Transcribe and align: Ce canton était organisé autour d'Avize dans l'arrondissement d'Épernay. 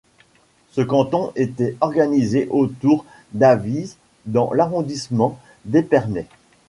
Ce 0.71 0.81
canton 0.81 1.31
était 1.35 1.75
organisé 1.79 2.47
autour 2.49 3.05
d'Avize 3.33 3.97
dans 4.25 4.51
l'arrondissement 4.51 5.37
d'Épernay. 5.65 6.25